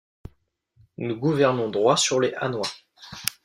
[0.97, 2.65] Nous gouvernons droit sur les Hanois.